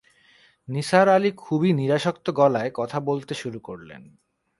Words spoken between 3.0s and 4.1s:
বলতে শুরু করলেন।